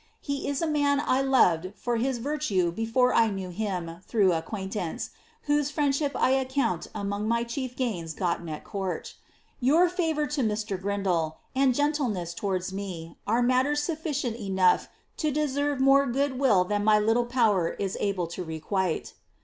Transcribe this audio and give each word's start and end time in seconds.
He 0.19 0.47
is 0.47 0.63
a 0.63 0.67
man 0.67 0.99
I 0.99 1.21
loved 1.21 1.73
for 1.75 1.97
his 1.97 2.17
virtue 2.17 2.71
before 2.71 3.13
I 3.13 3.29
knew 3.29 3.49
him 3.51 3.97
through 4.07 4.33
acquaintance, 4.33 5.11
whose 5.43 5.69
friendship 5.69 6.13
I 6.15 6.31
account 6.31 6.87
among 6.95 7.27
my 7.27 7.43
chief 7.43 7.75
gains 7.75 8.15
gotten 8.15 8.49
at 8.49 8.63
court. 8.63 9.13
Your 9.59 9.87
favour 9.89 10.25
to 10.25 10.41
Mr. 10.41 10.81
Grindall, 10.81 11.35
and 11.55 11.75
gentleness 11.75 12.33
towards 12.33 12.73
me, 12.73 13.15
are 13.27 13.43
matters 13.43 13.83
sufficient 13.83 14.37
enough 14.37 14.89
to 15.17 15.29
deserve 15.29 15.79
more 15.79 16.07
good 16.07 16.39
will 16.39 16.63
than 16.63 16.83
my 16.83 16.97
little 16.97 17.25
power 17.27 17.69
is 17.77 17.95
able 17.99 18.25
to 18.25 18.43
requite. 18.43 19.13